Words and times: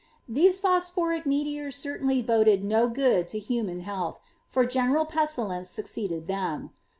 These 0.27 0.57
phosphoric 0.57 1.27
meteors 1.27 1.75
certainly 1.75 2.23
boded 2.23 2.63
no 2.63 2.87
good 2.87 3.27
to 3.27 3.37
human 3.37 3.81
health, 3.81 4.19
for 4.47 4.65
general 4.65 5.05
pestilence 5.05 5.69
succeeded 5.69 6.25
then. 6.27 6.71